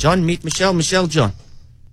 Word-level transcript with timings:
John, 0.00 0.24
meet 0.24 0.42
Michelle. 0.44 0.72
Michelle, 0.72 1.06
John. 1.06 1.32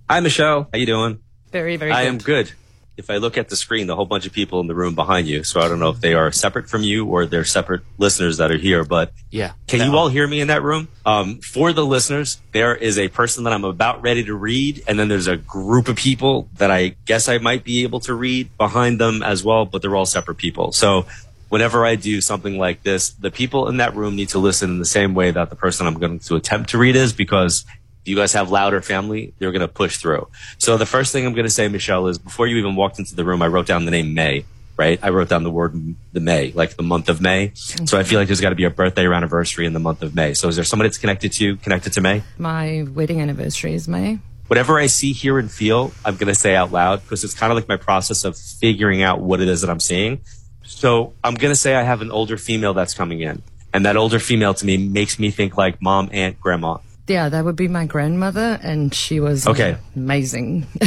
Hi, 0.08 0.20
Michelle. 0.20 0.66
How 0.72 0.78
you 0.78 0.86
doing? 0.86 1.18
Very, 1.52 1.76
very 1.76 1.92
I 1.92 2.04
good. 2.04 2.08
am 2.08 2.16
good. 2.18 2.52
If 2.96 3.10
I 3.10 3.18
look 3.18 3.36
at 3.36 3.50
the 3.50 3.54
screen, 3.54 3.86
the 3.86 3.94
whole 3.94 4.06
bunch 4.06 4.24
of 4.24 4.32
people 4.32 4.60
in 4.60 4.66
the 4.66 4.74
room 4.74 4.94
behind 4.94 5.28
you. 5.28 5.44
So 5.44 5.60
I 5.60 5.68
don't 5.68 5.78
know 5.78 5.90
if 5.90 6.00
they 6.00 6.14
are 6.14 6.32
separate 6.32 6.70
from 6.70 6.82
you 6.82 7.04
or 7.04 7.26
they're 7.26 7.44
separate 7.44 7.82
listeners 7.98 8.38
that 8.38 8.50
are 8.50 8.56
here. 8.56 8.82
But 8.82 9.12
Yeah. 9.30 9.52
can 9.66 9.80
you 9.80 9.92
are. 9.92 9.96
all 9.96 10.08
hear 10.08 10.26
me 10.26 10.40
in 10.40 10.48
that 10.48 10.62
room? 10.62 10.88
Um, 11.04 11.40
for 11.40 11.74
the 11.74 11.84
listeners, 11.84 12.38
there 12.52 12.74
is 12.74 12.98
a 12.98 13.08
person 13.08 13.44
that 13.44 13.52
I'm 13.52 13.64
about 13.64 14.00
ready 14.00 14.24
to 14.24 14.34
read, 14.34 14.82
and 14.88 14.98
then 14.98 15.08
there's 15.08 15.26
a 15.26 15.36
group 15.36 15.86
of 15.88 15.96
people 15.96 16.48
that 16.56 16.70
I 16.70 16.96
guess 17.04 17.28
I 17.28 17.36
might 17.36 17.62
be 17.62 17.82
able 17.82 18.00
to 18.00 18.14
read 18.14 18.56
behind 18.56 18.98
them 18.98 19.22
as 19.22 19.44
well, 19.44 19.66
but 19.66 19.82
they're 19.82 19.94
all 19.94 20.06
separate 20.06 20.38
people. 20.38 20.72
So 20.72 21.04
whenever 21.50 21.84
I 21.84 21.94
do 21.94 22.22
something 22.22 22.56
like 22.56 22.84
this, 22.84 23.10
the 23.10 23.30
people 23.30 23.68
in 23.68 23.76
that 23.76 23.94
room 23.94 24.16
need 24.16 24.30
to 24.30 24.38
listen 24.38 24.70
in 24.70 24.78
the 24.78 24.86
same 24.86 25.14
way 25.14 25.30
that 25.30 25.50
the 25.50 25.56
person 25.56 25.86
I'm 25.86 25.98
going 25.98 26.18
to 26.20 26.36
attempt 26.36 26.70
to 26.70 26.78
read 26.78 26.96
is 26.96 27.12
because 27.12 27.66
you 28.08 28.16
guys 28.16 28.32
have 28.32 28.50
louder 28.50 28.80
family, 28.80 29.34
they're 29.38 29.52
going 29.52 29.60
to 29.60 29.68
push 29.68 29.98
through. 29.98 30.28
So 30.58 30.76
the 30.76 30.86
first 30.86 31.12
thing 31.12 31.26
I'm 31.26 31.34
going 31.34 31.46
to 31.46 31.50
say, 31.50 31.68
Michelle, 31.68 32.06
is 32.08 32.18
before 32.18 32.46
you 32.46 32.56
even 32.56 32.74
walked 32.74 32.98
into 32.98 33.14
the 33.14 33.24
room, 33.24 33.42
I 33.42 33.48
wrote 33.48 33.66
down 33.66 33.84
the 33.84 33.90
name 33.90 34.14
May, 34.14 34.44
right? 34.76 34.98
I 35.02 35.10
wrote 35.10 35.28
down 35.28 35.42
the 35.42 35.50
word 35.50 35.94
the 36.12 36.20
May, 36.20 36.52
like 36.52 36.76
the 36.76 36.82
month 36.82 37.08
of 37.08 37.20
May. 37.20 37.52
So 37.54 37.98
I 37.98 38.02
feel 38.02 38.18
like 38.18 38.28
there's 38.28 38.40
got 38.40 38.50
to 38.50 38.56
be 38.56 38.64
a 38.64 38.70
birthday 38.70 39.04
or 39.04 39.14
anniversary 39.14 39.66
in 39.66 39.72
the 39.72 39.80
month 39.80 40.02
of 40.02 40.14
May. 40.14 40.34
So 40.34 40.48
is 40.48 40.56
there 40.56 40.64
somebody 40.64 40.88
that's 40.88 40.98
connected 40.98 41.32
to 41.32 41.44
you, 41.44 41.56
connected 41.56 41.92
to 41.94 42.00
May? 42.00 42.22
My 42.38 42.86
wedding 42.94 43.20
anniversary 43.20 43.74
is 43.74 43.86
May. 43.86 44.18
Whatever 44.46 44.78
I 44.78 44.86
see, 44.86 45.12
hear, 45.12 45.38
and 45.38 45.50
feel, 45.50 45.92
I'm 46.06 46.16
going 46.16 46.28
to 46.28 46.34
say 46.34 46.56
out 46.56 46.72
loud 46.72 47.02
because 47.02 47.22
it's 47.22 47.34
kind 47.34 47.52
of 47.52 47.56
like 47.56 47.68
my 47.68 47.76
process 47.76 48.24
of 48.24 48.36
figuring 48.36 49.02
out 49.02 49.20
what 49.20 49.42
it 49.42 49.48
is 49.48 49.60
that 49.60 49.68
I'm 49.68 49.80
seeing. 49.80 50.22
So 50.62 51.12
I'm 51.22 51.34
going 51.34 51.52
to 51.52 51.58
say 51.58 51.74
I 51.74 51.82
have 51.82 52.00
an 52.00 52.10
older 52.10 52.38
female 52.38 52.72
that's 52.72 52.94
coming 52.94 53.20
in. 53.20 53.42
And 53.74 53.84
that 53.84 53.96
older 53.96 54.18
female 54.18 54.54
to 54.54 54.64
me 54.64 54.78
makes 54.78 55.18
me 55.18 55.30
think 55.30 55.58
like 55.58 55.82
mom, 55.82 56.08
aunt, 56.12 56.40
grandma. 56.40 56.78
Yeah, 57.08 57.28
that 57.30 57.44
would 57.44 57.56
be 57.56 57.68
my 57.68 57.86
grandmother, 57.86 58.58
and 58.62 58.94
she 58.94 59.18
was 59.20 59.46
Okay. 59.46 59.76
amazing. 59.96 60.66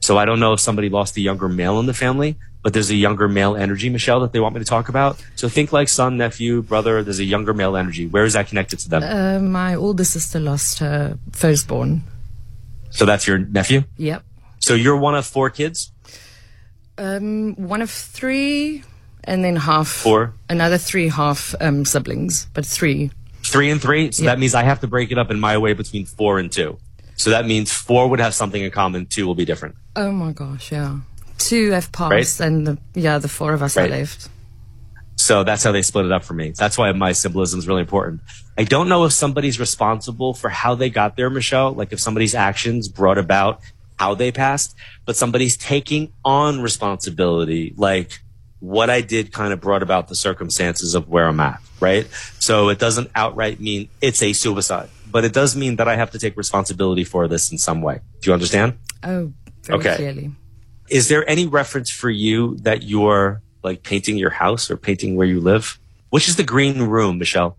So 0.00 0.16
I 0.16 0.24
don't 0.24 0.38
know 0.38 0.52
if 0.52 0.60
somebody 0.60 0.88
lost 0.88 1.16
a 1.16 1.20
younger 1.20 1.48
male 1.48 1.80
in 1.80 1.86
the 1.86 1.94
family, 1.94 2.36
but 2.62 2.72
there's 2.72 2.90
a 2.90 2.94
younger 2.94 3.26
male 3.26 3.56
energy, 3.56 3.88
Michelle, 3.88 4.20
that 4.20 4.30
they 4.30 4.38
want 4.38 4.54
me 4.54 4.60
to 4.60 4.64
talk 4.64 4.88
about. 4.88 5.20
So 5.34 5.48
think 5.48 5.72
like 5.72 5.88
son, 5.88 6.16
nephew, 6.16 6.62
brother. 6.62 7.02
There's 7.02 7.18
a 7.18 7.24
younger 7.24 7.52
male 7.52 7.76
energy. 7.76 8.06
Where 8.06 8.24
is 8.24 8.34
that 8.34 8.46
connected 8.46 8.78
to 8.80 8.88
them? 8.88 9.02
uh, 9.02 9.40
my 9.40 9.74
older 9.74 10.04
sister 10.04 10.38
lost 10.38 10.78
her 10.78 11.18
firstborn. 11.32 12.02
so 12.90 13.04
that's 13.04 13.26
your 13.26 13.38
nephew. 13.38 13.82
Yep. 13.96 14.22
So 14.60 14.74
you're 14.74 14.96
one 14.96 15.16
of 15.16 15.26
four 15.26 15.50
kids. 15.50 15.90
Um, 16.98 17.54
one 17.56 17.82
of 17.82 17.90
three, 17.90 18.84
and 19.24 19.42
then 19.44 19.56
half. 19.56 19.88
Four. 19.88 20.34
Another 20.48 20.78
three 20.78 21.08
half 21.08 21.52
um, 21.60 21.84
siblings, 21.84 22.46
but 22.54 22.64
three. 22.64 23.10
Three 23.56 23.70
and 23.70 23.80
three. 23.80 24.12
So 24.12 24.22
Yeah. 24.22 24.30
that 24.30 24.38
means 24.38 24.54
I 24.54 24.62
have 24.62 24.80
to 24.80 24.86
break 24.86 25.10
it 25.10 25.18
up 25.18 25.30
in 25.30 25.40
my 25.40 25.56
way 25.58 25.72
between 25.72 26.04
four 26.06 26.38
and 26.38 26.50
two. 26.52 26.78
So 27.16 27.30
that 27.30 27.46
means 27.46 27.72
four 27.72 28.08
would 28.08 28.20
have 28.20 28.34
something 28.34 28.62
in 28.62 28.70
common. 28.70 29.06
Two 29.06 29.26
will 29.26 29.34
be 29.34 29.44
different. 29.46 29.74
Oh 29.96 30.12
my 30.12 30.32
gosh, 30.32 30.70
yeah. 30.72 30.98
Two 31.38 31.70
have 31.70 31.90
passed, 31.92 32.40
and 32.40 32.66
the, 32.66 32.78
yeah, 32.94 33.18
the 33.18 33.28
four 33.28 33.52
of 33.54 33.62
us 33.62 33.76
Right. 33.76 33.90
are 33.90 33.96
left. 33.98 34.28
So 35.16 35.44
that's 35.44 35.64
how 35.64 35.72
they 35.72 35.82
split 35.82 36.04
it 36.04 36.12
up 36.12 36.24
for 36.24 36.34
me. 36.34 36.52
That's 36.56 36.76
why 36.76 36.92
my 36.92 37.12
symbolism 37.12 37.58
is 37.58 37.66
really 37.66 37.80
important. 37.80 38.20
I 38.58 38.64
don't 38.64 38.88
know 38.88 39.04
if 39.04 39.12
somebody's 39.12 39.58
responsible 39.58 40.34
for 40.34 40.50
how 40.50 40.74
they 40.74 40.90
got 40.90 41.16
there, 41.16 41.30
Michelle. 41.30 41.72
Like 41.72 41.92
if 41.92 42.00
somebody's 42.00 42.34
actions 42.34 42.88
brought 42.88 43.16
about 43.18 43.60
how 43.98 44.14
they 44.14 44.30
passed, 44.30 44.74
but 45.06 45.16
somebody's 45.16 45.56
taking 45.56 46.12
on 46.24 46.60
responsibility. 46.60 47.72
Like 47.76 48.20
what 48.60 48.88
I 48.90 49.00
did 49.00 49.32
kind 49.32 49.52
of 49.52 49.60
brought 49.60 49.82
about 49.82 50.08
the 50.08 50.14
circumstances 50.16 50.94
of 50.94 51.08
where 51.08 51.26
I'm 51.28 51.40
at, 51.40 51.60
right? 51.80 52.06
So 52.38 52.68
it 52.68 52.78
doesn't 52.78 53.10
outright 53.14 53.60
mean 53.60 53.88
it's 54.00 54.22
a 54.22 54.32
suicide, 54.32 54.88
but 55.10 55.24
it 55.24 55.32
does 55.32 55.54
mean 55.56 55.76
that 55.76 55.88
I 55.88 55.96
have 55.96 56.10
to 56.12 56.18
take 56.18 56.36
responsibility 56.36 57.04
for 57.04 57.28
this 57.28 57.52
in 57.52 57.58
some 57.58 57.82
way. 57.82 58.00
Do 58.22 58.30
you 58.30 58.34
understand? 58.34 58.78
Oh, 59.02 59.32
very 59.64 59.78
Okay. 59.78 59.96
clearly. 59.96 60.30
Is 60.88 61.08
there 61.08 61.28
any 61.28 61.46
reference 61.46 61.90
for 61.90 62.10
you 62.10 62.56
that 62.62 62.82
you're 62.82 63.42
like 63.62 63.82
painting 63.82 64.16
your 64.16 64.30
house 64.30 64.70
or 64.70 64.76
painting 64.76 65.16
where 65.16 65.26
you 65.26 65.40
live? 65.40 65.78
Which 66.10 66.28
is 66.28 66.36
the 66.36 66.44
green 66.44 66.82
room, 66.82 67.18
Michelle? 67.18 67.58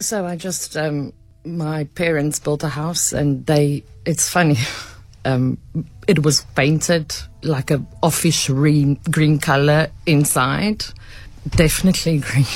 So 0.00 0.24
I 0.24 0.36
just 0.36 0.76
um 0.76 1.12
my 1.44 1.84
parents 1.94 2.38
built 2.38 2.62
a 2.64 2.68
house 2.68 3.12
and 3.12 3.44
they 3.46 3.82
it's 4.06 4.28
funny. 4.28 4.56
Um 5.24 5.58
it 6.06 6.24
was 6.24 6.44
painted 6.54 7.14
like 7.42 7.70
a 7.70 7.84
offish 8.02 8.48
green 8.48 8.98
green 9.10 9.38
color 9.38 9.88
inside. 10.06 10.84
Definitely 11.48 12.18
green. 12.18 12.46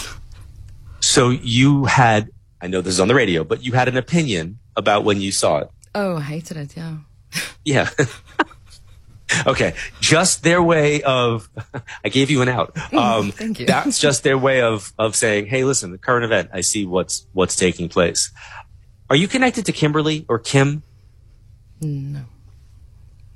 So 1.01 1.29
you 1.31 1.85
had, 1.85 2.31
I 2.63 2.67
know 2.67 2.81
this 2.81 2.95
is 2.95 3.01
on 3.01 3.09
the 3.09 3.15
radio, 3.15 3.45
but 3.45 3.63
you 3.63 3.73
had 3.73 3.89
an 3.89 3.97
opinion 3.97 4.59
about 4.75 5.05
when 5.05 5.21
you 5.21 5.33
saw 5.33 5.59
it. 5.59 5.69
Oh, 5.95 6.17
I 6.17 6.23
hated 6.23 6.57
it, 6.57 6.77
yeah. 6.77 6.97
Yeah. 7.65 7.91
okay. 9.47 9.75
Just 10.01 10.43
their 10.43 10.63
way 10.63 11.03
of, 11.03 11.49
I 12.05 12.09
gave 12.09 12.31
you 12.31 12.43
an 12.43 12.49
out. 12.49 12.77
Um, 12.95 13.33
Thank 13.33 13.61
you. 13.61 13.67
That's 13.67 13.99
just 13.99 14.23
their 14.23 14.39
way 14.39 14.63
of, 14.63 14.93
of 14.99 15.15
saying, 15.15 15.47
Hey, 15.47 15.65
listen, 15.65 15.93
the 15.93 15.99
current 15.99 16.25
event, 16.25 16.51
I 16.53 16.63
see 16.63 16.87
what's, 16.87 17.27
what's 17.33 17.55
taking 17.55 17.89
place. 17.89 18.33
Are 19.11 19.17
you 19.17 19.29
connected 19.29 19.67
to 19.67 19.73
Kimberly 19.73 20.25
or 20.29 20.39
Kim? 20.39 20.83
No. 21.81 22.25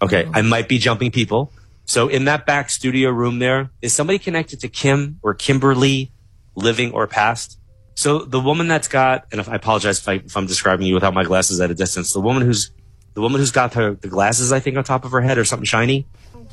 Okay. 0.01 0.25
Oh. 0.27 0.31
I 0.35 0.43
might 0.43 0.69
be 0.69 0.79
jumping 0.79 1.11
people. 1.11 1.53
So 1.85 2.09
in 2.09 2.27
that 2.27 2.45
back 2.45 2.69
studio 2.69 3.11
room 3.11 3.39
there, 3.39 3.71
is 3.81 3.95
somebody 3.95 4.19
connected 4.19 4.61
to 4.61 4.69
Kim 4.69 5.19
or 5.23 5.33
Kimberly 5.33 6.13
living 6.55 6.93
or 6.93 7.07
past? 7.07 7.59
So 7.95 8.21
the 8.21 8.39
woman 8.39 8.69
that's 8.69 8.89
got, 8.89 9.27
and 9.33 9.41
if 9.41 9.49
I 9.49 9.55
apologize 9.57 9.99
if, 9.99 10.09
I, 10.09 10.13
if 10.15 10.37
I'm 10.37 10.47
describing 10.47 10.87
you 10.87 10.95
without 10.95 11.15
my 11.15 11.25
glasses 11.25 11.61
at 11.61 11.71
a 11.71 11.75
distance, 11.75 12.13
the 12.13 12.21
woman 12.21 12.43
who's, 12.43 12.71
the 13.15 13.21
woman 13.21 13.41
who's 13.41 13.51
got 13.51 13.75
her, 13.75 13.95
the 13.95 14.07
glasses, 14.09 14.53
I 14.53 14.61
think, 14.61 14.77
on 14.77 14.85
top 14.85 15.05
of 15.05 15.11
her 15.13 15.21
head 15.21 15.39
or 15.39 15.45
something 15.45 15.65
shiny. 15.65 16.07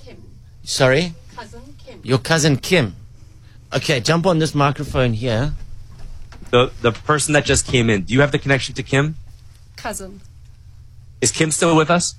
Kim. 0.03 0.23
Sorry? 0.63 1.13
Cousin 1.35 1.75
Kim. 1.85 1.99
Your 2.03 2.17
cousin 2.17 2.57
Kim. 2.57 2.95
Okay, 3.73 3.99
jump 3.99 4.25
on 4.25 4.39
this 4.39 4.55
microphone 4.55 5.13
here. 5.13 5.53
The, 6.49 6.71
the 6.81 6.93
person 6.93 7.33
that 7.33 7.45
just 7.45 7.67
came 7.67 7.89
in, 7.89 8.03
do 8.03 8.13
you 8.13 8.21
have 8.21 8.31
the 8.31 8.39
connection 8.39 8.73
to 8.75 8.83
Kim? 8.83 9.17
Cousin. 9.75 10.21
Is 11.21 11.31
Kim 11.31 11.51
still 11.51 11.75
with 11.75 11.91
us? 11.91 12.15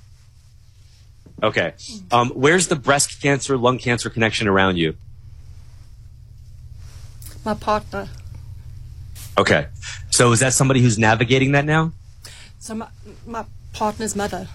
Okay. 1.43 1.73
Um, 2.11 2.29
where's 2.31 2.67
the 2.67 2.75
breast 2.75 3.21
cancer, 3.21 3.57
lung 3.57 3.77
cancer 3.77 4.09
connection 4.09 4.47
around 4.47 4.77
you? 4.77 4.95
My 7.45 7.53
partner. 7.53 8.09
Okay. 9.37 9.67
So 10.09 10.31
is 10.31 10.39
that 10.39 10.53
somebody 10.53 10.81
who's 10.81 10.97
navigating 10.97 11.51
that 11.51 11.65
now? 11.65 11.93
So 12.59 12.75
my, 12.75 12.87
my 13.25 13.45
partner's 13.73 14.15
mother. 14.15 14.47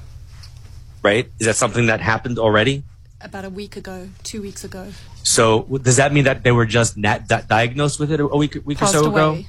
Right? 1.03 1.31
Is 1.38 1.47
that 1.47 1.56
something 1.56 1.87
that 1.87 2.00
happened 2.00 2.38
already? 2.38 2.82
About 3.20 3.44
a 3.44 3.50
week 3.50 3.76
ago, 3.76 4.09
two 4.25 4.43
weeks 4.43 4.64
ago. 4.64 4.93
So 5.22 5.62
does 5.81 5.97
that 5.97 6.12
mean 6.12 6.25
that 6.25 6.43
they 6.43 6.50
were 6.50 6.66
just 6.66 6.97
nat- 6.97 7.28
di- 7.28 7.43
diagnosed 7.49 8.00
with 8.00 8.10
it 8.10 8.19
a 8.19 8.26
week, 8.26 8.59
week 8.64 8.82
or 8.82 8.87
so 8.87 9.09
ago? 9.09 9.31
away. 9.31 9.49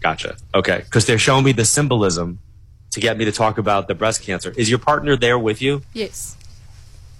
Gotcha. 0.00 0.36
Okay. 0.52 0.78
Because 0.78 1.06
they're 1.06 1.18
showing 1.18 1.44
me 1.44 1.52
the 1.52 1.64
symbolism 1.64 2.40
to 2.94 3.00
get 3.00 3.18
me 3.18 3.24
to 3.24 3.32
talk 3.32 3.58
about 3.58 3.86
the 3.88 3.94
breast 3.94 4.22
cancer. 4.22 4.52
Is 4.56 4.70
your 4.70 4.78
partner 4.78 5.16
there 5.16 5.38
with 5.38 5.60
you? 5.60 5.82
Yes. 5.92 6.36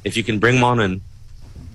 If 0.02 0.16
you 0.16 0.24
can 0.24 0.38
bring 0.38 0.56
them 0.56 0.64
on 0.64 0.80
in. 0.80 1.02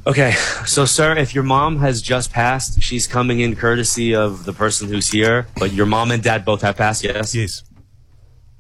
Okay. 0.07 0.31
So, 0.65 0.85
sir, 0.85 1.17
if 1.17 1.35
your 1.35 1.43
mom 1.43 1.79
has 1.79 2.01
just 2.01 2.31
passed, 2.31 2.81
she's 2.81 3.05
coming 3.05 3.41
in 3.41 3.55
courtesy 3.55 4.15
of 4.15 4.45
the 4.45 4.53
person 4.53 4.87
who's 4.87 5.09
here, 5.09 5.47
but 5.57 5.73
your 5.73 5.85
mom 5.85 6.11
and 6.11 6.23
dad 6.23 6.45
both 6.45 6.61
have 6.61 6.77
passed, 6.77 7.03
yes? 7.03 7.35
Yes. 7.35 7.63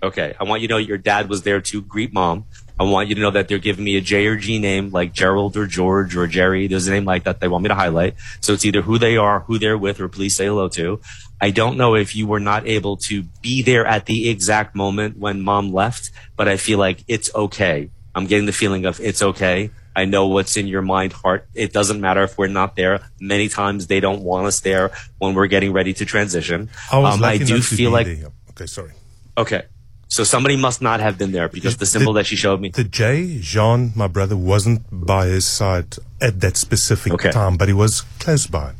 Okay. 0.01 0.33
I 0.39 0.43
want 0.45 0.61
you 0.61 0.67
to 0.69 0.75
know 0.75 0.77
your 0.77 0.97
dad 0.97 1.29
was 1.29 1.43
there 1.43 1.61
to 1.61 1.81
greet 1.81 2.13
mom. 2.13 2.45
I 2.79 2.83
want 2.83 3.09
you 3.09 3.15
to 3.15 3.21
know 3.21 3.31
that 3.31 3.49
they're 3.49 3.57
giving 3.57 3.83
me 3.83 3.97
a 3.97 4.01
J 4.01 4.27
or 4.27 4.37
G 4.37 4.57
name 4.57 4.89
like 4.91 5.11
Gerald 5.11 5.57
or 5.57 5.67
George 5.67 6.15
or 6.15 6.27
Jerry. 6.27 6.67
There's 6.67 6.87
a 6.87 6.91
name 6.91 7.03
like 7.03 7.25
that 7.25 7.41
they 7.41 7.49
want 7.49 7.63
me 7.63 7.67
to 7.67 7.75
highlight. 7.75 8.15
So 8.39 8.53
it's 8.53 8.63
either 8.63 8.81
who 8.81 8.97
they 8.97 9.17
are, 9.17 9.41
who 9.41 9.59
they're 9.59 9.77
with, 9.77 9.99
or 9.99 10.07
please 10.07 10.35
say 10.35 10.45
hello 10.45 10.69
to. 10.69 11.01
I 11.41 11.51
don't 11.51 11.75
know 11.75 11.95
if 11.95 12.15
you 12.15 12.25
were 12.25 12.39
not 12.39 12.65
able 12.67 12.95
to 12.97 13.23
be 13.41 13.61
there 13.61 13.85
at 13.85 14.05
the 14.05 14.29
exact 14.29 14.75
moment 14.75 15.17
when 15.17 15.41
mom 15.41 15.73
left, 15.73 16.11
but 16.37 16.47
I 16.47 16.55
feel 16.55 16.79
like 16.79 17.03
it's 17.09 17.33
okay. 17.35 17.89
I'm 18.15 18.27
getting 18.27 18.45
the 18.45 18.53
feeling 18.53 18.85
of 18.85 18.99
it's 19.01 19.21
okay. 19.21 19.71
I 19.95 20.05
know 20.05 20.27
what's 20.27 20.55
in 20.55 20.67
your 20.67 20.81
mind, 20.81 21.11
heart. 21.11 21.47
It 21.53 21.73
doesn't 21.73 21.99
matter 21.99 22.23
if 22.23 22.37
we're 22.37 22.47
not 22.47 22.77
there. 22.77 23.01
Many 23.19 23.49
times 23.49 23.87
they 23.87 23.99
don't 23.99 24.21
want 24.23 24.47
us 24.47 24.61
there 24.61 24.91
when 25.17 25.33
we're 25.33 25.47
getting 25.47 25.73
ready 25.73 25.93
to 25.95 26.05
transition. 26.05 26.69
I 26.91 27.01
Um, 27.01 27.23
I 27.23 27.37
do 27.37 27.61
feel 27.61 27.91
like 27.91 28.07
there. 28.07 28.31
Okay, 28.51 28.65
sorry. 28.65 28.93
Okay. 29.37 29.63
So 30.09 30.23
somebody 30.23 30.57
must 30.57 30.81
not 30.81 30.99
have 31.01 31.17
been 31.19 31.31
there 31.31 31.47
because 31.47 31.77
the 31.77 31.85
symbol 31.85 32.13
that 32.13 32.25
she 32.25 32.35
showed 32.35 32.59
me. 32.59 32.69
The 32.69 32.83
J, 32.83 33.37
Jean, 33.41 33.91
my 33.95 34.07
brother, 34.07 34.35
wasn't 34.35 34.81
by 34.91 35.27
his 35.27 35.45
side 35.45 35.95
at 36.19 36.41
that 36.41 36.57
specific 36.57 37.13
Okay. 37.13 37.31
time, 37.31 37.57
but 37.57 37.67
he 37.67 37.75
was 37.75 38.01
close 38.17 38.47
by. 38.47 38.73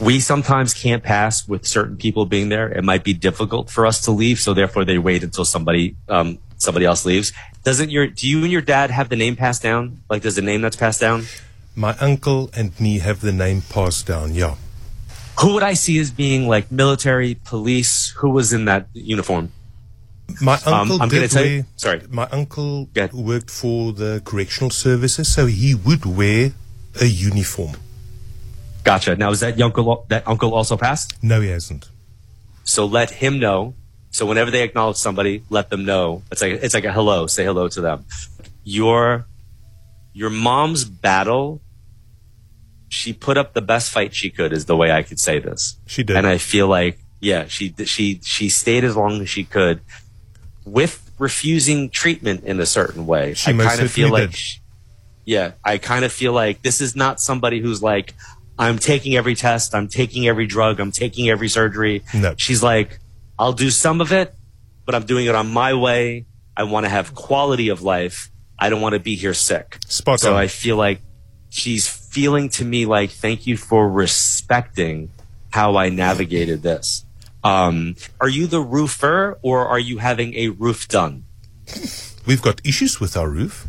We 0.00 0.18
sometimes 0.20 0.72
can't 0.72 1.02
pass 1.02 1.46
with 1.46 1.66
certain 1.66 1.96
people 1.98 2.24
being 2.24 2.48
there. 2.48 2.68
It 2.68 2.84
might 2.84 3.04
be 3.04 3.12
difficult 3.12 3.68
for 3.68 3.84
us 3.84 4.00
to 4.02 4.10
leave, 4.10 4.38
so 4.40 4.54
therefore 4.54 4.84
they 4.86 4.96
wait 4.96 5.22
until 5.22 5.44
somebody 5.44 5.94
um, 6.08 6.38
somebody 6.56 6.86
else 6.86 7.04
leaves. 7.04 7.32
Doesn't 7.64 7.90
your 7.90 8.06
do 8.06 8.26
you 8.26 8.42
and 8.44 8.50
your 8.52 8.62
dad 8.62 8.90
have 8.90 9.10
the 9.10 9.16
name 9.16 9.36
passed 9.36 9.62
down? 9.62 10.00
Like 10.08 10.22
there's 10.22 10.38
a 10.38 10.42
name 10.42 10.62
that's 10.62 10.76
passed 10.76 11.00
down? 11.02 11.24
My 11.76 11.96
uncle 11.98 12.48
and 12.56 12.78
me 12.80 13.00
have 13.00 13.20
the 13.20 13.32
name 13.32 13.60
passed 13.68 14.06
down, 14.06 14.34
yeah. 14.34 14.54
Who 15.40 15.54
would 15.54 15.62
I 15.62 15.74
see 15.74 15.98
as 15.98 16.10
being 16.10 16.48
like 16.48 16.72
military, 16.72 17.34
police? 17.44 18.10
Who 18.18 18.30
was 18.30 18.52
in 18.52 18.64
that 18.64 18.86
uniform? 18.94 19.52
My 20.40 20.54
Um, 20.66 20.74
uncle 20.74 21.02
I'm 21.02 21.08
did 21.08 21.30
tell 21.30 21.42
wear, 21.42 21.66
sorry. 21.76 22.02
My 22.10 22.28
uncle 22.30 22.88
worked 23.12 23.50
for 23.50 23.92
the 23.92 24.20
correctional 24.24 24.70
services, 24.70 25.32
so 25.32 25.46
he 25.46 25.74
would 25.74 26.04
wear 26.04 26.52
a 27.00 27.06
uniform. 27.06 27.76
Gotcha. 28.84 29.16
Now, 29.16 29.30
is 29.30 29.40
that 29.40 29.60
uncle 29.60 30.06
that 30.08 30.26
uncle 30.26 30.54
also 30.54 30.76
passed? 30.76 31.14
No, 31.22 31.40
he 31.40 31.48
hasn't. 31.48 31.88
So 32.64 32.84
let 32.86 33.10
him 33.10 33.38
know. 33.38 33.74
So 34.10 34.26
whenever 34.26 34.50
they 34.50 34.62
acknowledge 34.62 34.96
somebody, 34.96 35.42
let 35.50 35.70
them 35.70 35.84
know. 35.84 36.22
It's 36.30 36.42
like 36.42 36.52
it's 36.62 36.74
like 36.74 36.84
a 36.84 36.92
hello. 36.92 37.26
Say 37.26 37.44
hello 37.44 37.68
to 37.68 37.80
them. 37.80 38.04
Your 38.64 39.26
your 40.12 40.30
mom's 40.30 40.84
battle. 40.84 41.60
She 42.90 43.12
put 43.12 43.36
up 43.36 43.52
the 43.52 43.60
best 43.60 43.90
fight 43.90 44.14
she 44.14 44.30
could, 44.30 44.52
is 44.52 44.64
the 44.64 44.76
way 44.76 44.90
I 44.90 45.02
could 45.02 45.20
say 45.20 45.38
this. 45.38 45.76
She 45.86 46.02
did. 46.02 46.16
and 46.16 46.26
I 46.26 46.38
feel 46.38 46.68
like 46.68 46.98
yeah, 47.20 47.46
she 47.46 47.74
she 47.84 48.20
she 48.22 48.48
stayed 48.48 48.84
as 48.84 48.96
long 48.96 49.20
as 49.20 49.28
she 49.28 49.44
could, 49.44 49.80
with 50.72 51.10
refusing 51.18 51.90
treatment 51.90 52.44
in 52.44 52.60
a 52.60 52.66
certain 52.66 53.06
way. 53.06 53.34
She 53.34 53.50
I 53.50 53.54
kind 53.54 53.80
of 53.80 53.90
feel 53.90 54.10
like, 54.10 54.30
did. 54.30 54.40
yeah, 55.24 55.52
I 55.64 55.78
kind 55.78 56.04
of 56.04 56.12
feel 56.12 56.32
like 56.32 56.62
this 56.62 56.80
is 56.80 56.94
not 56.94 57.20
somebody 57.20 57.60
who's 57.60 57.82
like, 57.82 58.14
I'm 58.58 58.78
taking 58.78 59.16
every 59.16 59.34
test, 59.34 59.74
I'm 59.74 59.88
taking 59.88 60.26
every 60.26 60.46
drug, 60.46 60.80
I'm 60.80 60.92
taking 60.92 61.28
every 61.28 61.48
surgery. 61.48 62.02
No. 62.14 62.34
She's 62.36 62.62
like, 62.62 62.98
I'll 63.38 63.52
do 63.52 63.70
some 63.70 64.00
of 64.00 64.12
it, 64.12 64.34
but 64.84 64.94
I'm 64.94 65.06
doing 65.06 65.26
it 65.26 65.34
on 65.34 65.52
my 65.52 65.74
way. 65.74 66.26
I 66.56 66.64
want 66.64 66.84
to 66.84 66.90
have 66.90 67.14
quality 67.14 67.68
of 67.68 67.82
life. 67.82 68.30
I 68.58 68.68
don't 68.68 68.80
want 68.80 68.94
to 68.94 69.00
be 69.00 69.14
here 69.14 69.34
sick. 69.34 69.78
Spot 69.86 70.18
so 70.18 70.32
on. 70.32 70.40
I 70.40 70.48
feel 70.48 70.76
like 70.76 71.00
she's 71.50 71.88
feeling 71.88 72.48
to 72.50 72.64
me 72.64 72.86
like, 72.86 73.10
thank 73.10 73.46
you 73.46 73.56
for 73.56 73.88
respecting 73.88 75.10
how 75.50 75.76
I 75.76 75.88
navigated 75.88 76.62
this. 76.62 77.04
Um, 77.44 77.96
are 78.20 78.28
you 78.28 78.46
the 78.46 78.60
roofer 78.60 79.38
or 79.42 79.66
are 79.66 79.78
you 79.78 79.98
having 79.98 80.34
a 80.34 80.48
roof 80.48 80.88
done? 80.88 81.24
We've 82.26 82.42
got 82.42 82.60
issues 82.64 83.00
with 83.00 83.16
our 83.16 83.28
roof. 83.28 83.66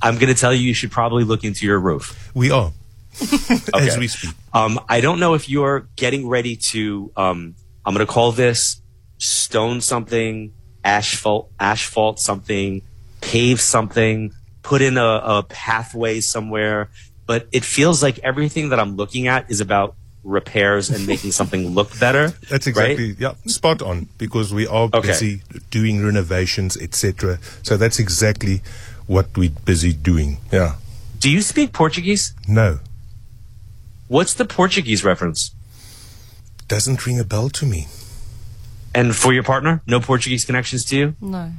I'm 0.00 0.14
going 0.14 0.32
to 0.32 0.40
tell 0.40 0.54
you, 0.54 0.60
you 0.60 0.74
should 0.74 0.90
probably 0.90 1.24
look 1.24 1.44
into 1.44 1.66
your 1.66 1.78
roof. 1.78 2.30
We 2.34 2.50
are. 2.50 2.72
As 3.74 3.98
we 3.98 4.08
speak. 4.08 4.30
Um, 4.54 4.80
I 4.88 5.00
don't 5.00 5.18
know 5.18 5.34
if 5.34 5.48
you're 5.48 5.88
getting 5.96 6.28
ready 6.28 6.56
to. 6.56 7.12
Um, 7.16 7.54
I'm 7.84 7.94
going 7.94 8.06
to 8.06 8.12
call 8.12 8.32
this 8.32 8.80
stone 9.18 9.80
something, 9.80 10.52
asphalt, 10.84 11.50
asphalt 11.58 12.20
something, 12.20 12.82
pave 13.20 13.60
something, 13.60 14.32
put 14.62 14.82
in 14.82 14.98
a, 14.98 15.20
a 15.24 15.42
pathway 15.48 16.20
somewhere. 16.20 16.90
But 17.26 17.48
it 17.52 17.64
feels 17.64 18.02
like 18.02 18.18
everything 18.20 18.70
that 18.70 18.78
I'm 18.78 18.96
looking 18.96 19.26
at 19.26 19.50
is 19.50 19.60
about 19.60 19.96
repairs 20.24 20.90
and 20.90 21.06
making 21.06 21.32
something 21.32 21.68
look 21.68 21.98
better. 21.98 22.28
That's 22.50 22.66
right? 22.66 22.90
exactly 22.92 23.16
yeah, 23.18 23.34
spot 23.46 23.82
on 23.82 24.08
because 24.18 24.52
we 24.52 24.66
are 24.66 24.88
Okay. 24.92 25.08
busy 25.08 25.42
doing 25.70 26.04
renovations, 26.04 26.76
etc. 26.76 27.38
So 27.62 27.76
that's 27.76 27.98
exactly 27.98 28.60
what 29.06 29.36
we're 29.36 29.50
busy 29.64 29.92
doing. 29.92 30.38
Yeah. 30.52 30.74
Do 31.18 31.30
you 31.30 31.40
speak 31.42 31.72
Portuguese? 31.72 32.34
No, 32.46 32.80
What's 34.08 34.32
the 34.34 34.44
Portuguese 34.46 35.04
reference? 35.04 35.54
doesn't 36.66 37.06
ring 37.06 37.18
a 37.18 37.24
bell 37.24 37.48
to 37.50 37.64
me. 37.64 37.86
And 38.94 39.14
for 39.16 39.32
your 39.32 39.42
partner, 39.42 39.80
no 39.86 40.00
Portuguese 40.00 40.44
connections 40.44 40.84
to 40.86 40.96
you? 40.96 41.16
No. 41.20 41.52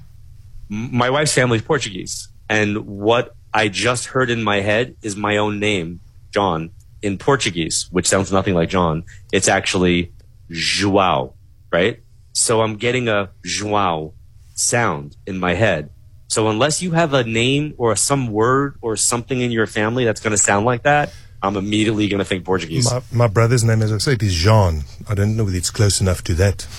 My 0.69 1.09
wife's 1.09 1.33
family 1.33 1.57
is 1.57 1.63
Portuguese, 1.63 2.27
and 2.47 2.85
what 2.85 3.35
I 3.53 3.69
just 3.69 4.07
heard 4.07 4.29
in 4.29 4.43
my 4.43 4.61
head 4.61 4.95
is 5.01 5.15
my 5.15 5.37
own 5.37 5.59
name, 5.59 5.99
John, 6.31 6.69
in 7.01 7.17
Portuguese, 7.17 7.87
which 7.91 8.07
sounds 8.07 8.31
nothing 8.31 8.55
like 8.55 8.69
John. 8.69 9.03
It's 9.31 9.47
actually 9.47 10.13
João, 10.49 11.33
right? 11.71 12.01
So 12.33 12.61
I'm 12.61 12.75
getting 12.75 13.07
a 13.07 13.29
João 13.45 14.13
sound 14.55 15.15
in 15.25 15.39
my 15.39 15.53
head. 15.53 15.89
So 16.27 16.47
unless 16.49 16.81
you 16.81 16.91
have 16.91 17.13
a 17.13 17.23
name 17.23 17.73
or 17.77 17.95
some 17.95 18.27
word 18.27 18.77
or 18.81 18.95
something 18.95 19.41
in 19.41 19.51
your 19.51 19.65
family 19.65 20.05
that's 20.05 20.21
going 20.21 20.31
to 20.31 20.37
sound 20.37 20.65
like 20.65 20.83
that, 20.83 21.11
I'm 21.41 21.55
immediately 21.55 22.07
going 22.07 22.19
to 22.19 22.25
think 22.25 22.45
Portuguese. 22.45 22.91
My, 22.91 23.01
my 23.11 23.27
brother's 23.27 23.63
name, 23.63 23.81
as 23.81 23.91
I 23.91 23.97
said, 23.97 24.21
is 24.21 24.33
Jean. 24.33 24.83
I 25.07 25.15
don't 25.15 25.35
know 25.35 25.45
whether 25.45 25.57
it's 25.57 25.71
close 25.71 26.01
enough 26.01 26.23
to 26.25 26.33
that. 26.35 26.67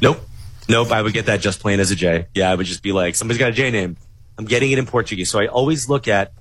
Nope. 0.00 0.20
Nope. 0.68 0.92
I 0.92 1.02
would 1.02 1.12
get 1.12 1.26
that 1.26 1.40
just 1.40 1.58
plain 1.58 1.80
as 1.80 1.90
a 1.90 1.96
J. 1.96 2.28
Yeah, 2.32 2.52
I 2.52 2.54
would 2.54 2.66
just 2.66 2.84
be 2.84 2.92
like, 2.92 3.16
somebody's 3.16 3.40
got 3.40 3.48
a 3.48 3.52
J 3.52 3.72
name. 3.72 3.96
I'm 4.38 4.44
getting 4.44 4.70
it 4.70 4.78
in 4.78 4.86
Portuguese. 4.86 5.28
So 5.28 5.40
I 5.40 5.48
always 5.48 5.88
look 5.88 6.06
at 6.06 6.32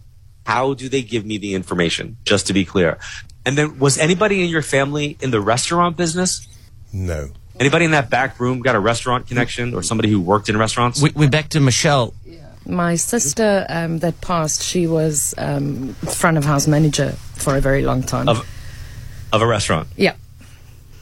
how 0.48 0.74
do 0.74 0.88
they 0.88 1.02
give 1.02 1.26
me 1.26 1.38
the 1.38 1.54
information, 1.56 2.16
just 2.24 2.48
to 2.48 2.54
be 2.54 2.64
clear. 2.64 2.98
And 3.46 3.58
then 3.58 3.80
was 3.80 3.98
anybody 3.98 4.44
in 4.46 4.50
your 4.50 4.62
family 4.62 5.18
in 5.20 5.30
the 5.30 5.42
restaurant 5.42 5.98
business? 5.98 6.48
No. 6.94 7.28
Anybody 7.60 7.84
in 7.84 7.92
that 7.92 8.10
back 8.10 8.40
room 8.40 8.62
got 8.62 8.74
a 8.74 8.80
restaurant 8.80 9.28
connection 9.28 9.74
or 9.74 9.84
somebody 9.84 10.10
who 10.10 10.22
worked 10.22 10.48
in 10.48 10.58
restaurants? 10.58 11.02
We, 11.02 11.10
we're 11.12 11.30
back 11.30 11.50
to 11.50 11.60
Michelle. 11.60 12.14
My 12.66 12.96
sister 12.96 13.66
um, 13.68 14.00
that 14.00 14.22
passed, 14.22 14.64
she 14.64 14.88
was 14.88 15.36
um, 15.38 15.94
front 15.96 16.38
of 16.38 16.46
house 16.46 16.66
manager 16.66 17.12
for 17.36 17.58
a 17.58 17.62
very 17.62 17.84
long 17.84 18.02
time. 18.02 18.30
Of- 18.30 18.48
of 19.34 19.42
a 19.42 19.48
restaurant. 19.48 19.90
yeah. 19.98 20.16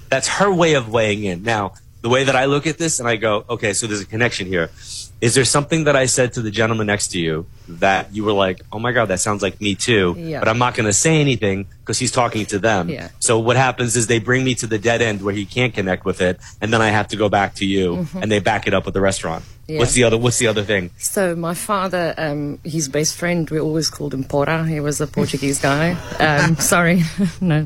That's 0.10 0.28
her 0.28 0.52
way 0.52 0.74
of 0.74 0.90
weighing 0.90 1.24
in. 1.24 1.44
Now, 1.44 1.74
the 2.02 2.10
way 2.10 2.24
that 2.24 2.36
I 2.36 2.46
look 2.46 2.66
at 2.66 2.80
this 2.80 3.00
and 3.00 3.08
I 3.08 3.16
go, 3.18 3.46
okay, 3.50 3.74
so 3.74 3.86
there's 3.86 4.02
a 4.02 4.06
connection 4.06 4.48
here. 4.48 4.72
Is 5.26 5.34
there 5.34 5.44
something 5.44 5.86
that 5.86 5.96
I 5.96 6.06
said 6.06 6.34
to 6.34 6.42
the 6.44 6.52
gentleman 6.52 6.86
next 6.86 7.08
to 7.14 7.20
you 7.20 7.48
that 7.68 8.14
you 8.14 8.24
were 8.24 8.32
like, 8.32 8.62
oh 8.72 8.78
my 8.78 8.92
God, 8.92 9.06
that 9.06 9.20
sounds 9.20 9.42
like 9.42 9.60
me 9.60 9.74
too? 9.74 10.14
Yeah. 10.16 10.38
But 10.38 10.50
I'm 10.50 10.60
not 10.60 10.76
going 10.76 10.86
to 10.86 10.94
say 10.94 11.20
anything 11.20 11.66
because 11.80 11.98
he's 11.98 12.12
talking 12.12 12.46
to 12.46 12.60
them. 12.60 12.90
Yeah. 12.90 13.10
So 13.18 13.40
what 13.40 13.56
happens 13.56 13.96
is 13.96 14.06
they 14.06 14.20
bring 14.20 14.44
me 14.44 14.54
to 14.54 14.68
the 14.68 14.78
dead 14.78 15.02
end 15.02 15.24
where 15.24 15.34
he 15.34 15.48
can't 15.48 15.74
connect 15.74 16.06
with 16.06 16.22
it. 16.22 16.40
And 16.62 16.72
then 16.72 16.80
I 16.80 16.90
have 16.90 17.08
to 17.08 17.16
go 17.16 17.28
back 17.28 17.56
to 17.56 17.66
you 17.66 18.06
and 18.14 18.32
they 18.32 18.38
back 18.38 18.68
it 18.68 18.76
up 18.76 18.86
with 18.86 18.94
the 18.94 19.02
restaurant. 19.02 19.44
Mm-hmm. 19.44 19.72
Yeah. 19.72 19.80
What's 19.80 19.94
the 19.94 20.04
other, 20.04 20.18
what's 20.20 20.38
the 20.38 20.46
other 20.46 20.62
thing? 20.62 20.92
So 21.00 21.36
my 21.36 21.56
father, 21.56 22.14
um, 22.20 22.60
his 22.64 22.88
best 22.88 23.16
friend, 23.16 23.50
we 23.50 23.60
always 23.60 23.90
called 23.90 24.14
him 24.14 24.26
Pora. 24.26 24.70
He 24.70 24.80
was 24.80 25.02
a 25.02 25.08
Portuguese 25.08 25.60
guy. 25.60 25.94
Um, 26.20 26.56
sorry, 26.60 27.02
no, 27.42 27.66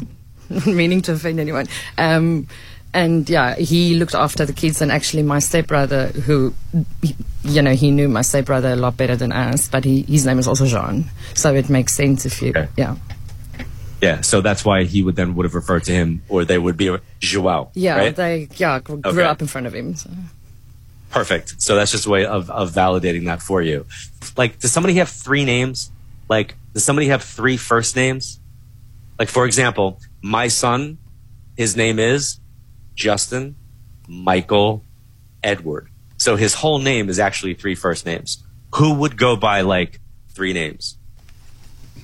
not 0.49 0.65
meaning 0.65 1.01
to 1.01 1.11
offend 1.11 1.41
anyone. 1.41 1.67
Um, 1.97 2.47
and 2.93 3.29
yeah, 3.29 3.55
he 3.55 3.95
looked 3.95 4.15
after 4.15 4.45
the 4.45 4.53
kids. 4.53 4.81
And 4.81 4.91
actually, 4.91 5.23
my 5.23 5.39
stepbrother, 5.39 6.07
who, 6.07 6.53
you 7.43 7.61
know, 7.61 7.73
he 7.73 7.91
knew 7.91 8.09
my 8.09 8.21
stepbrother 8.21 8.69
a 8.73 8.75
lot 8.75 8.97
better 8.97 9.15
than 9.15 9.31
us, 9.31 9.67
but 9.67 9.85
he, 9.85 10.01
his 10.03 10.25
name 10.25 10.39
is 10.39 10.47
also 10.47 10.65
Jean. 10.65 11.05
So 11.35 11.53
it 11.53 11.69
makes 11.69 11.93
sense 11.93 12.25
if 12.25 12.41
you, 12.41 12.49
Okay. 12.49 12.67
yeah, 12.77 12.95
Yeah. 14.01 14.21
So 14.21 14.41
that's 14.41 14.63
why 14.65 14.85
he 14.85 15.03
would 15.03 15.15
then 15.15 15.35
would 15.35 15.45
have 15.45 15.55
referred 15.55 15.83
to 15.85 15.91
him 15.91 16.21
or 16.29 16.45
they 16.45 16.57
would 16.57 16.77
be 16.77 16.95
Joao. 17.19 17.69
yeah, 17.75 17.95
Right? 17.97 18.15
they 18.15 18.47
yeah 18.57 18.79
grew 18.79 19.01
Okay. 19.05 19.23
up 19.23 19.41
in 19.41 19.47
front 19.47 19.67
of 19.67 19.73
him. 19.75 19.95
So. 19.95 20.09
Perfect. 21.11 21.61
So 21.61 21.75
that's 21.75 21.91
just 21.91 22.05
a 22.05 22.09
way 22.09 22.25
of, 22.25 22.49
of 22.49 22.71
validating 22.71 23.25
that 23.25 23.41
for 23.41 23.61
you. 23.61 23.85
Like, 24.37 24.59
does 24.59 24.71
somebody 24.71 24.95
have 24.95 25.09
three 25.09 25.43
names? 25.45 25.91
Like, 26.29 26.55
does 26.73 26.83
somebody 26.83 27.07
have 27.07 27.23
three 27.23 27.57
first 27.57 27.95
names? 27.95 28.39
Like, 29.17 29.27
for 29.29 29.45
example, 29.45 29.99
my 30.21 30.47
son, 30.49 30.97
his 31.57 31.75
name 31.75 31.99
is 31.99 32.39
Justin 32.99 33.55
Michael 34.09 34.83
Edward. 35.41 35.87
So 36.17 36.35
his 36.35 36.53
whole 36.53 36.79
name 36.79 37.07
is 37.09 37.17
actually 37.17 37.53
three 37.53 37.75
first 37.75 38.05
names. 38.05 38.43
Who 38.75 38.93
would 38.95 39.17
go 39.17 39.37
by 39.37 39.61
like 39.61 40.01
three 40.35 40.51
names? 40.51 40.97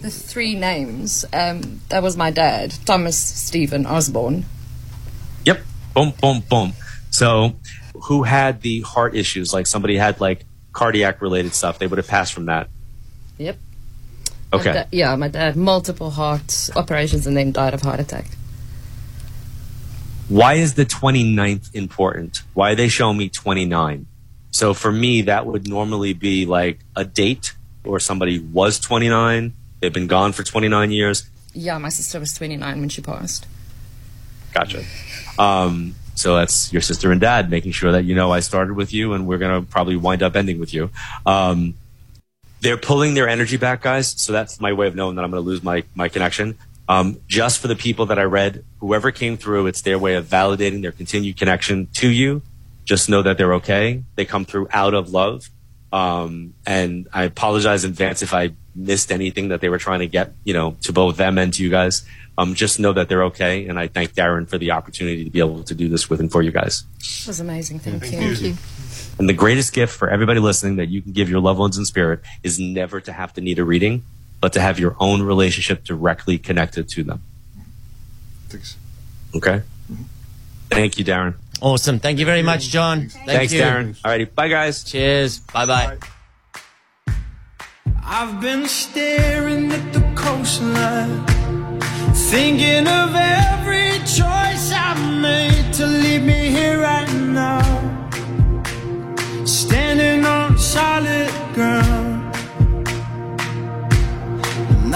The 0.01 0.09
three 0.09 0.55
names. 0.55 1.25
Um, 1.33 1.81
that 1.89 2.01
was 2.01 2.15
my 2.15 2.31
dad, 2.31 2.73
Thomas 2.85 3.17
Stephen 3.17 3.85
Osborne. 3.85 4.45
Yep. 5.43 5.59
Boom, 5.93 6.13
boom, 6.21 6.43
boom. 6.49 6.73
So 7.09 7.55
who 8.05 8.23
had 8.23 8.61
the 8.61 8.79
heart 8.81 9.15
issues? 9.15 9.53
Like 9.53 9.67
somebody 9.67 9.97
had 9.97 10.21
like 10.21 10.45
cardiac 10.71 11.21
related 11.21 11.53
stuff. 11.53 11.77
They 11.77 11.87
would 11.87 11.97
have 11.97 12.07
passed 12.07 12.33
from 12.33 12.45
that. 12.45 12.69
Yep. 13.37 13.57
My 14.53 14.59
Okay. 14.59 14.73
da- 14.73 14.85
yeah, 14.93 15.13
my 15.17 15.27
dad 15.27 15.57
multiple 15.57 16.11
heart 16.11 16.69
operations 16.75 17.27
and 17.27 17.35
then 17.35 17.51
died 17.51 17.73
of 17.73 17.81
heart 17.81 17.99
attack. 17.99 18.25
Why 20.27 20.53
is 20.55 20.73
the 20.73 20.85
29th 20.85 21.73
important? 21.75 22.41
Why 22.53 22.71
are 22.71 22.75
they 22.75 22.87
showing 22.87 23.17
me 23.17 23.29
29? 23.29 24.07
So 24.51 24.73
for 24.73 24.91
me, 24.91 25.23
that 25.23 25.45
would 25.45 25.67
normally 25.67 26.13
be 26.13 26.45
like 26.45 26.79
a 26.95 27.05
date 27.05 27.53
or 27.83 27.99
somebody 27.99 28.39
was 28.39 28.79
29. 28.79 29.53
They've 29.79 29.93
been 29.93 30.07
gone 30.07 30.31
for 30.31 30.43
29 30.43 30.91
years. 30.91 31.29
Yeah, 31.53 31.77
my 31.77 31.89
sister 31.89 32.19
was 32.19 32.33
29 32.33 32.79
when 32.79 32.89
she 32.89 33.01
passed. 33.01 33.45
Gotcha. 34.53 34.83
Um, 35.37 35.95
so 36.15 36.35
that's 36.35 36.71
your 36.71 36.81
sister 36.81 37.11
and 37.11 37.19
dad 37.19 37.49
making 37.49 37.73
sure 37.73 37.91
that 37.91 38.05
you 38.05 38.15
know 38.15 38.31
I 38.31 38.39
started 38.39 38.75
with 38.75 38.93
you 38.93 39.13
and 39.13 39.27
we're 39.27 39.37
going 39.37 39.61
to 39.61 39.69
probably 39.69 39.97
wind 39.97 40.23
up 40.23 40.35
ending 40.35 40.59
with 40.59 40.73
you. 40.73 40.89
Um, 41.25 41.75
they're 42.61 42.77
pulling 42.77 43.13
their 43.13 43.27
energy 43.27 43.57
back, 43.57 43.81
guys. 43.81 44.09
So 44.19 44.31
that's 44.33 44.59
my 44.59 44.73
way 44.73 44.87
of 44.87 44.95
knowing 44.95 45.15
that 45.15 45.23
I'm 45.25 45.31
going 45.31 45.43
to 45.43 45.47
lose 45.47 45.61
my, 45.61 45.83
my 45.93 46.09
connection. 46.09 46.57
Um, 46.87 47.19
just 47.27 47.59
for 47.59 47.67
the 47.67 47.75
people 47.75 48.05
that 48.07 48.19
I 48.19 48.23
read, 48.23 48.63
whoever 48.79 49.11
came 49.11 49.37
through, 49.37 49.67
it's 49.67 49.81
their 49.81 49.97
way 49.97 50.15
of 50.15 50.25
validating 50.25 50.81
their 50.81 50.91
continued 50.91 51.37
connection 51.37 51.87
to 51.95 52.09
you. 52.09 52.41
Just 52.83 53.09
know 53.09 53.23
that 53.23 53.37
they're 53.37 53.55
okay. 53.55 54.03
They 54.15 54.25
come 54.25 54.45
through 54.45 54.67
out 54.71 54.93
of 54.93 55.09
love. 55.09 55.49
Um, 55.91 56.53
and 56.65 57.07
I 57.13 57.23
apologize 57.23 57.83
in 57.83 57.91
advance 57.91 58.21
if 58.21 58.33
I 58.33 58.51
missed 58.75 59.11
anything 59.11 59.47
that 59.47 59.61
they 59.61 59.69
were 59.69 59.77
trying 59.77 59.99
to 59.99 60.07
get, 60.07 60.33
you 60.43 60.53
know, 60.53 60.77
to 60.81 60.93
both 60.93 61.17
them 61.17 61.37
and 61.37 61.53
to 61.53 61.63
you 61.63 61.69
guys. 61.69 62.05
Um, 62.37 62.53
just 62.53 62.79
know 62.79 62.91
that 62.93 63.07
they're 63.07 63.23
okay. 63.25 63.65
And 63.67 63.79
I 63.79 63.87
thank 63.87 64.13
Darren 64.13 64.47
for 64.47 64.57
the 64.57 64.71
opportunity 64.71 65.23
to 65.23 65.29
be 65.29 65.39
able 65.39 65.63
to 65.63 65.73
do 65.73 65.87
this 65.87 66.09
with 66.09 66.19
and 66.19 66.29
for 66.29 66.41
you 66.41 66.51
guys. 66.51 66.83
It 66.99 67.27
was 67.27 67.39
amazing. 67.39 67.79
Thank, 67.79 68.03
you. 68.03 68.09
Thank 68.11 68.41
you. 68.41 68.55
And 69.17 69.29
the 69.29 69.33
greatest 69.33 69.73
gift 69.73 69.95
for 69.95 70.09
everybody 70.09 70.41
listening 70.41 70.75
that 70.75 70.89
you 70.89 71.01
can 71.01 71.13
give 71.13 71.29
your 71.29 71.39
loved 71.39 71.59
ones 71.59 71.77
in 71.77 71.85
spirit 71.85 72.19
is 72.43 72.59
never 72.59 72.99
to 72.99 73.13
have 73.13 73.31
to 73.33 73.41
need 73.41 73.59
a 73.59 73.63
reading, 73.63 74.03
but 74.45 74.53
to 74.53 74.61
have 74.61 74.77
your 74.79 74.95
own 74.99 75.23
relationship 75.23 75.83
directly 75.83 76.37
connected 76.37 76.87
to 76.87 77.03
them. 77.03 77.19
Thanks. 78.47 78.77
Okay? 79.33 79.63
Mm-hmm. 79.91 80.03
Thank 80.69 80.99
you, 80.99 81.03
Darren. 81.03 81.33
Awesome. 81.63 81.97
Thank 81.97 82.19
you 82.19 82.27
very 82.27 82.43
much, 82.43 82.69
John. 82.69 83.09
Thank 83.09 83.25
Thanks, 83.25 83.53
you. 83.53 83.61
Darren. 83.61 83.99
Alrighty. 84.03 84.35
Bye, 84.35 84.49
guys. 84.49 84.83
Cheers. 84.83 85.39
Bye 85.39 85.65
bye. 85.65 85.97
I've 88.03 88.39
been 88.39 88.67
staring 88.67 89.71
at 89.71 89.93
the 89.93 90.03
coastline, 90.13 91.25
thinking 92.13 92.87
of 92.87 93.15
every 93.15 93.97
choice 94.05 94.65
I've 94.71 95.03
made 95.27 95.73
to 95.73 95.87
leave 95.87 96.21
me 96.21 96.51
here 96.51 96.79
right 96.81 97.11
now. 97.41 97.65
Standing 99.43 100.23
on 100.23 100.55
solid 100.59 101.31
ground, 101.55 101.94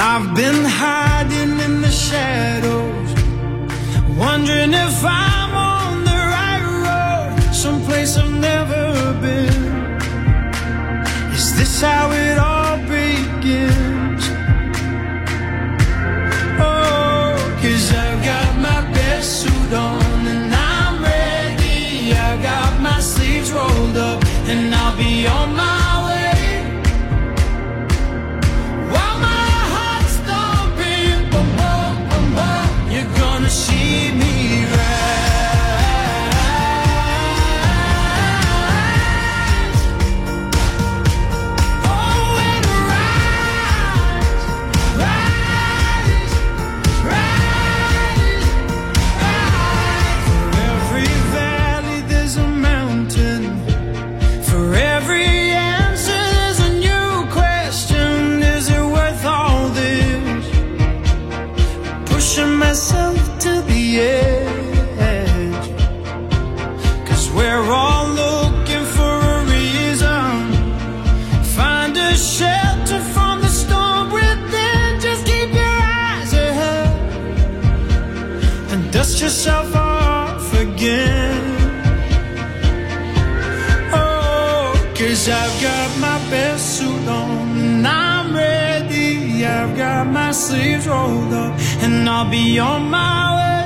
I've 0.02 0.34
been 0.34 0.64
hiding 0.64 1.60
in 1.60 1.82
the 1.82 1.92
shadows, 1.92 3.10
wondering 4.18 4.74
if 4.74 5.04
I'm 5.04 5.54
on 5.54 6.06
the 6.06 6.20
right 6.36 6.64
road, 6.88 7.54
someplace 7.54 8.16
I've 8.16 8.32
never 8.32 9.14
been. 9.20 9.60
Is 11.34 11.54
this 11.58 11.82
how 11.82 12.12
it 12.12 12.38
all 12.38 12.78
begins? 12.88 14.24
Oh, 16.62 17.36
cause 17.62 17.92
I've 17.92 18.24
got 18.24 18.58
my 18.58 18.82
best 18.94 19.42
suit 19.42 19.74
on 19.74 20.28
and 20.34 20.56
I'm 20.56 21.04
ready. 21.04 22.14
I 22.14 22.42
got 22.42 22.80
my 22.80 23.02
sleeves 23.02 23.52
rolled 23.52 23.98
up 23.98 24.24
and 24.48 24.74
I'll 24.74 24.96
be 24.96 25.28
on 25.28 25.58
my 25.58 25.69
cause 85.00 85.30
I've 85.30 85.62
got 85.62 85.98
my 85.98 86.20
best 86.30 86.78
suit 86.78 87.08
on 87.08 87.58
and 87.58 87.88
I'm 87.88 88.36
ready. 88.36 89.46
I've 89.46 89.78
got 89.78 90.08
my 90.08 90.32
sleeves 90.32 90.86
rolled 90.88 91.34
up 91.34 91.58
and 91.84 92.10
I'll 92.10 92.30
be 92.30 92.60
on 92.60 92.82
my 92.90 93.22
way. 93.38 93.64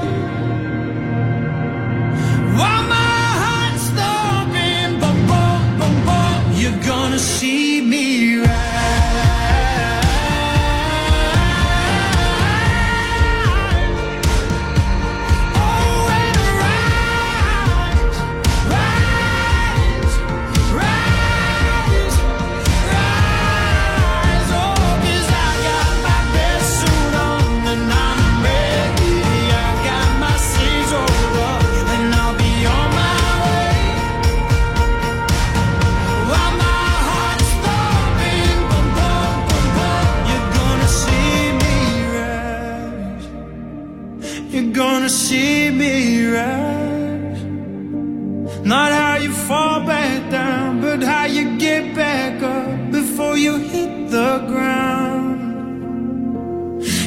While 2.57 2.83
my 2.97 3.23
heart's 3.43 3.87
thumping, 3.97 4.99
boom, 5.01 5.19
boom, 5.29 5.61
boom, 5.79 5.95
boom, 6.07 6.41
you're 6.61 6.81
gonna 6.85 7.17
see 7.17 7.72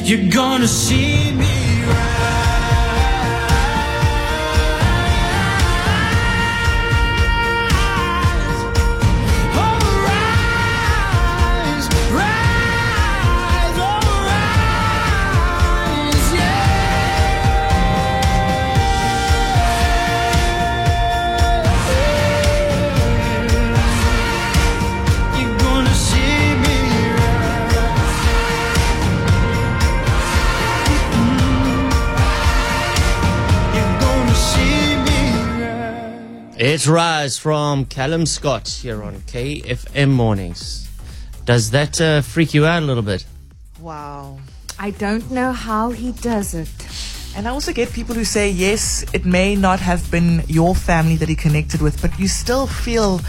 You're 0.07 0.29
gonna 0.29 0.69
see 0.69 1.33
me 1.33 1.83
rise. 1.83 2.46
Rise. 36.77 36.77
It's 36.77 36.87
Rise 36.87 37.37
from 37.39 37.85
Callum 37.85 38.25
Scott 38.25 38.67
here 38.67 39.01
on 39.01 39.15
KFM 39.21 40.11
Mornings. 40.11 40.87
Does 41.45 41.71
that 41.71 41.99
uh, 41.99 42.21
freak 42.21 42.53
you 42.53 42.65
out 42.65 42.83
a 42.83 42.85
little 42.85 43.03
bit? 43.03 43.25
Wow. 43.79 44.37
I 44.77 44.91
don't 44.91 45.31
know 45.31 45.53
how 45.53 45.89
he 45.89 46.11
does 46.11 46.53
it. 46.53 46.69
And 47.35 47.47
I 47.47 47.51
also 47.51 47.73
get 47.73 47.91
people 47.93 48.13
who 48.13 48.23
say, 48.23 48.49
yes, 48.51 49.05
it 49.13 49.25
may 49.25 49.55
not 49.55 49.79
have 49.79 50.11
been 50.11 50.43
your 50.47 50.75
family 50.75 51.15
that 51.17 51.29
he 51.29 51.35
connected 51.35 51.81
with, 51.81 51.99
but 52.01 52.19
you 52.19 52.27
still 52.27 52.67
feel 52.67 53.21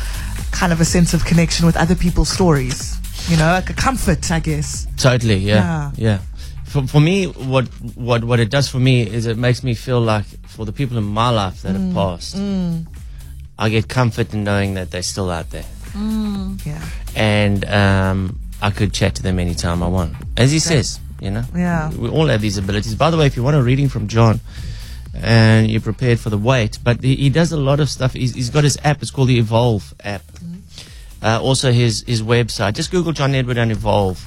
kind 0.50 0.72
of 0.72 0.80
a 0.80 0.84
sense 0.84 1.14
of 1.14 1.24
connection 1.24 1.64
with 1.64 1.76
other 1.76 1.94
people's 1.94 2.28
stories. 2.28 2.98
You 3.30 3.36
know, 3.38 3.46
like 3.46 3.70
a 3.70 3.74
comfort, 3.74 4.30
I 4.30 4.40
guess. 4.40 4.86
Totally, 4.96 5.36
yeah, 5.36 5.90
yeah. 5.96 6.18
For, 6.64 6.86
for 6.86 7.00
me, 7.00 7.26
what 7.26 7.66
what 7.94 8.24
what 8.24 8.40
it 8.40 8.50
does 8.50 8.68
for 8.68 8.78
me 8.78 9.02
is 9.02 9.26
it 9.26 9.38
makes 9.38 9.62
me 9.62 9.74
feel 9.74 10.00
like 10.00 10.26
for 10.46 10.66
the 10.66 10.72
people 10.72 10.98
in 10.98 11.04
my 11.04 11.30
life 11.30 11.62
that 11.62 11.74
have 11.74 11.94
passed, 11.94 12.36
I 13.58 13.68
get 13.70 13.88
comfort 13.88 14.32
in 14.34 14.44
knowing 14.44 14.74
that 14.74 14.90
they're 14.90 15.02
still 15.02 15.30
out 15.30 15.50
there, 15.50 15.64
Yeah. 16.64 16.84
and 17.16 17.64
um, 17.64 18.38
I 18.62 18.70
could 18.70 18.92
chat 18.92 19.14
to 19.16 19.22
them 19.22 19.38
anytime 19.38 19.82
I 19.82 19.88
want. 19.88 20.14
As 20.36 20.52
he 20.52 20.58
says, 20.60 21.00
you 21.20 21.30
know, 21.30 21.42
Yeah. 21.54 21.90
we 21.90 22.08
all 22.08 22.26
have 22.28 22.40
these 22.40 22.56
abilities. 22.58 22.94
By 22.94 23.10
the 23.10 23.16
way, 23.16 23.26
if 23.26 23.36
you 23.36 23.42
want 23.42 23.56
a 23.56 23.62
reading 23.62 23.88
from 23.88 24.06
John. 24.08 24.40
And 25.20 25.68
you're 25.68 25.80
prepared 25.80 26.20
for 26.20 26.30
the 26.30 26.38
wait, 26.38 26.78
but 26.84 27.02
he, 27.02 27.16
he 27.16 27.30
does 27.30 27.50
a 27.50 27.56
lot 27.56 27.80
of 27.80 27.88
stuff. 27.88 28.12
He's, 28.12 28.34
he's 28.34 28.50
got 28.50 28.62
his 28.62 28.78
app. 28.84 29.02
It's 29.02 29.10
called 29.10 29.26
the 29.28 29.38
Evolve 29.38 29.92
app. 30.04 30.22
Uh, 31.20 31.40
also, 31.42 31.72
his 31.72 32.04
his 32.06 32.22
website. 32.22 32.74
Just 32.74 32.92
Google 32.92 33.12
John 33.12 33.34
Edward 33.34 33.56
and 33.58 33.72
Evolve, 33.72 34.24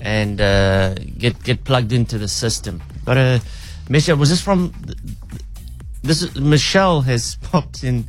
and 0.00 0.38
uh, 0.40 0.94
get 0.96 1.42
get 1.44 1.64
plugged 1.64 1.92
into 1.92 2.18
the 2.18 2.28
system. 2.28 2.82
But 3.06 3.16
uh, 3.16 3.38
Michelle, 3.88 4.16
was 4.18 4.28
this 4.28 4.42
from? 4.42 4.72
th- 4.84 4.98
th- 4.98 5.42
This 6.02 6.22
is, 6.22 6.34
Michelle 6.38 7.00
has 7.02 7.36
popped 7.50 7.82
in 7.84 8.04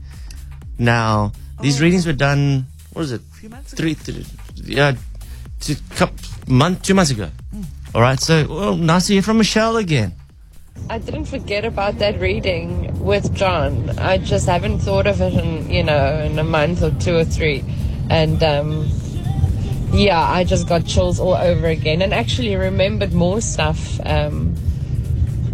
now. 0.77 1.31
These 1.61 1.81
readings 1.81 2.05
were 2.05 2.13
done. 2.13 2.67
What 2.93 3.03
is 3.03 3.11
it? 3.11 3.21
few 3.45 3.49
months 3.49 3.73
ago. 3.73 3.81
Three, 3.81 3.93
three 3.93 4.25
yeah, 4.63 4.95
two, 5.59 5.75
couple, 5.91 6.15
month, 6.47 6.81
two 6.81 6.93
months 6.93 7.11
ago. 7.11 7.29
All 7.93 8.01
right. 8.01 8.19
So, 8.19 8.47
well, 8.47 8.75
nice 8.75 9.07
to 9.07 9.13
hear 9.13 9.21
from 9.21 9.37
Michelle 9.37 9.77
again. 9.77 10.13
I 10.89 10.99
didn't 10.99 11.25
forget 11.25 11.63
about 11.63 11.99
that 11.99 12.19
reading 12.19 12.99
with 12.99 13.33
John. 13.33 13.97
I 13.97 14.17
just 14.17 14.47
haven't 14.47 14.79
thought 14.79 15.07
of 15.07 15.21
it 15.21 15.33
in 15.33 15.69
you 15.69 15.83
know, 15.83 16.19
in 16.19 16.37
a 16.37 16.43
month 16.43 16.83
or 16.83 16.91
two 16.91 17.15
or 17.15 17.23
three. 17.23 17.63
And 18.09 18.41
um, 18.43 18.87
yeah, 19.91 20.21
I 20.21 20.43
just 20.43 20.67
got 20.67 20.85
chills 20.85 21.19
all 21.19 21.33
over 21.33 21.67
again 21.67 22.01
and 22.01 22.13
actually 22.13 22.55
remembered 22.55 23.13
more 23.13 23.41
stuff. 23.41 23.99
Um, 24.05 24.55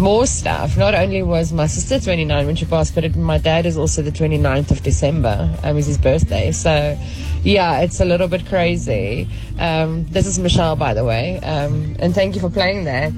more 0.01 0.25
stuff. 0.25 0.75
Not 0.75 0.96
only 0.96 1.24
was 1.24 1.53
my 1.53 1.67
sister 1.67 2.00
29 2.00 2.46
when 2.46 2.55
she 2.55 2.65
passed, 2.65 2.93
but 2.96 3.05
it, 3.05 3.15
my 3.15 3.38
dad 3.38 3.65
is 3.65 3.77
also 3.77 4.01
the 4.01 4.12
29th 4.12 4.72
of 4.72 4.84
December. 4.84 5.50
Um, 5.63 5.77
is 5.77 5.86
his 5.86 5.98
birthday. 5.98 6.51
So, 6.51 6.98
yeah, 7.43 7.79
it's 7.81 8.01
a 8.01 8.05
little 8.05 8.27
bit 8.27 8.46
crazy. 8.48 9.29
Um, 9.60 10.05
this 10.08 10.25
is 10.25 10.39
Michelle, 10.39 10.75
by 10.75 10.93
the 10.93 11.05
way. 11.05 11.39
Um, 11.39 11.96
and 12.00 12.13
thank 12.13 12.36
you 12.36 12.41
for 12.41 12.50
playing 12.50 12.84
that. 12.86 13.13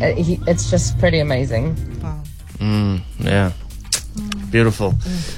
Uh, 0.00 0.14
he, 0.14 0.40
it's 0.46 0.70
just 0.70 0.98
pretty 0.98 1.18
amazing. 1.18 1.74
Mm, 2.58 3.02
yeah. 3.18 3.52
Beautiful. 4.50 4.94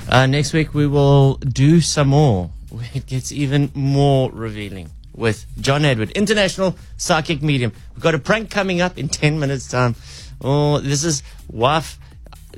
Uh, 0.08 0.26
next 0.26 0.52
week 0.52 0.74
we 0.74 0.86
will 0.86 1.34
do 1.36 1.80
some 1.80 2.08
more. 2.08 2.50
It 2.94 3.06
gets 3.06 3.32
even 3.32 3.70
more 3.74 4.30
revealing 4.32 4.90
with 5.14 5.46
John 5.60 5.84
Edward, 5.84 6.10
international 6.12 6.76
psychic 6.96 7.42
medium. 7.42 7.72
We've 7.94 8.02
got 8.02 8.14
a 8.14 8.18
prank 8.18 8.50
coming 8.50 8.80
up 8.80 8.98
in 8.98 9.08
10 9.08 9.38
minutes' 9.38 9.68
time. 9.68 9.94
Oh, 10.42 10.78
this 10.78 11.04
is 11.04 11.22
wife 11.50 11.98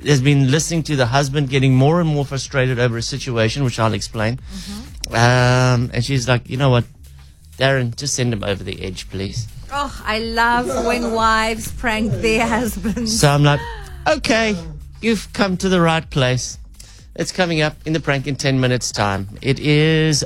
has 0.05 0.21
been 0.21 0.51
listening 0.51 0.83
to 0.83 0.95
the 0.95 1.05
husband 1.05 1.49
getting 1.49 1.75
more 1.75 2.01
and 2.01 2.09
more 2.09 2.25
frustrated 2.25 2.79
over 2.79 2.97
a 2.97 3.01
situation, 3.01 3.63
which 3.63 3.79
I'll 3.79 3.93
explain. 3.93 4.39
Um, 5.09 5.91
and 5.93 6.03
she's 6.03 6.27
like, 6.27 6.49
you 6.49 6.57
know 6.57 6.69
what, 6.69 6.83
Darren, 7.57 7.95
just 7.95 8.15
send 8.15 8.33
him 8.33 8.43
over 8.43 8.63
the 8.63 8.83
edge, 8.83 9.09
please. 9.09 9.47
Oh, 9.71 10.03
I 10.05 10.19
love 10.19 10.85
when 10.85 11.11
wives 11.11 11.71
prank 11.71 12.11
their 12.11 12.45
husbands. 12.47 13.19
So 13.19 13.29
I'm 13.29 13.43
like, 13.43 13.59
okay, 14.07 14.55
you've 15.01 15.31
come 15.33 15.57
to 15.57 15.69
the 15.69 15.81
right 15.81 16.07
place. 16.09 16.57
It's 17.15 17.31
coming 17.31 17.61
up 17.61 17.77
in 17.85 17.93
the 17.93 17.99
prank 18.01 18.27
in 18.27 18.35
10 18.35 18.59
minutes' 18.59 18.91
time. 18.91 19.29
It 19.41 19.59
is 19.59 20.23